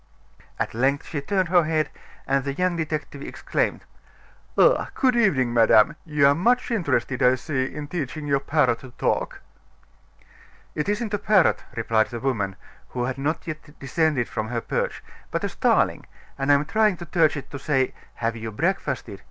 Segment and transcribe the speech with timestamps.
[0.57, 1.91] At length she turned her head,
[2.25, 3.85] and the young detective exclaimed:
[4.57, 4.89] "Ah!
[4.95, 9.41] good evening, madame; you are much interested, I see, in teaching your parrot to talk."
[10.73, 12.55] "It isn't a parrot," replied the woman,
[12.87, 16.97] who had not yet descended from her perch; "but a starling, and I am trying
[16.97, 19.19] to teach it to say 'Have you breakfasted?